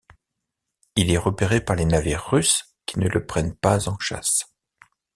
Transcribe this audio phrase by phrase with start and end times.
[0.95, 4.51] Il est repéré par les navires russes qui ne le prennent pas en chasse.